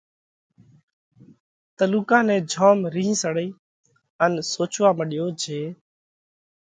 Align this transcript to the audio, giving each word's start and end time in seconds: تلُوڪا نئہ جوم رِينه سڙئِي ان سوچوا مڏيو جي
تلُوڪا 1.77 2.19
نئہ 2.27 2.37
جوم 2.51 2.79
رِينه 2.93 3.15
سڙئِي 3.21 3.47
ان 4.23 4.31
سوچوا 4.51 4.89
مڏيو 4.97 5.27
جي 5.41 5.61